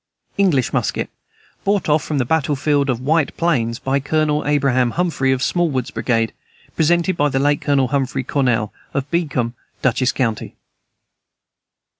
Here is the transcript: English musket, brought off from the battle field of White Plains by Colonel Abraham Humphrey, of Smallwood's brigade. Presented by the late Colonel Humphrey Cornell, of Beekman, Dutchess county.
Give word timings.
English 0.35 0.73
musket, 0.73 1.11
brought 1.63 1.87
off 1.87 2.03
from 2.03 2.17
the 2.17 2.25
battle 2.25 2.55
field 2.55 2.89
of 2.89 2.99
White 2.99 3.37
Plains 3.37 3.77
by 3.77 3.99
Colonel 3.99 4.43
Abraham 4.47 4.89
Humphrey, 4.97 5.31
of 5.31 5.43
Smallwood's 5.43 5.91
brigade. 5.91 6.33
Presented 6.75 7.15
by 7.15 7.29
the 7.29 7.37
late 7.37 7.61
Colonel 7.61 7.89
Humphrey 7.89 8.23
Cornell, 8.23 8.73
of 8.95 9.11
Beekman, 9.11 9.53
Dutchess 9.83 10.11
county. 10.11 10.55